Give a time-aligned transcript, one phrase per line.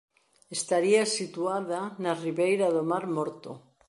[0.57, 3.51] Estaría situada na ribeira do mar Morto.